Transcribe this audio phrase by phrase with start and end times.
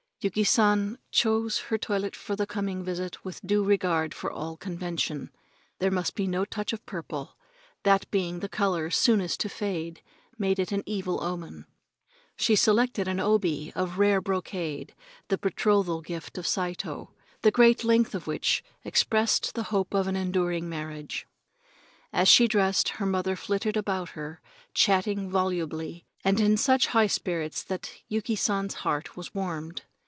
[0.23, 5.31] Yuki San chose her toilet for the coming visit with due regard for all convention.
[5.79, 7.35] There must be no touch of purple
[7.81, 10.03] that being the color soonest to fade
[10.37, 11.65] made it an evil omen.
[12.35, 14.93] She selected an obi of rare brocade,
[15.29, 17.09] the betrothal gift of Saito,
[17.41, 21.25] the great length of which expressed the hope of an enduring marriage.
[22.13, 24.39] As she dressed, her mother flitted about her,
[24.75, 29.81] chatting volubly and in such high spirits that Yuki San's heart was warmed.